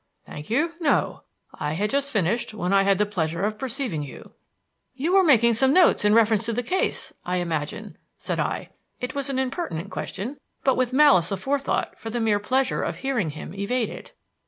"Thank 0.25 0.49
you, 0.49 0.71
no. 0.79 1.21
I 1.53 1.73
had 1.73 1.91
just 1.91 2.11
finished 2.11 2.55
when 2.55 2.73
I 2.73 2.81
had 2.81 2.97
the 2.97 3.05
pleasure 3.05 3.43
of 3.45 3.59
perceiving 3.59 4.01
you." 4.01 4.31
"You 4.95 5.13
were 5.13 5.21
making 5.23 5.53
some 5.53 5.73
notes 5.75 6.03
in 6.03 6.15
reference 6.15 6.43
to 6.47 6.53
the 6.53 6.63
case, 6.63 7.13
I 7.23 7.35
imagine," 7.37 7.99
said 8.17 8.39
I. 8.39 8.71
It 8.99 9.13
was 9.13 9.29
an 9.29 9.37
impertinent 9.37 9.91
question, 9.91 10.39
put 10.63 10.75
with 10.75 10.91
malice 10.91 11.29
aforethought 11.31 11.99
for 11.99 12.09
the 12.09 12.19
mere 12.19 12.39
pleasure 12.39 12.81
of 12.81 12.95
hearing 12.95 13.29
him 13.29 13.53
evade 13.53 13.89
it. 13.89 14.11